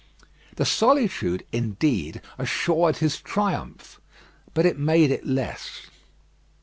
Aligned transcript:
The 0.55 0.65
solitude, 0.65 1.45
indeed, 1.51 2.21
assured 2.39 2.97
his 2.97 3.21
triumph; 3.21 4.01
but 4.55 4.65
it 4.65 4.79
made 4.79 5.11
it 5.11 5.27
less. 5.27 5.91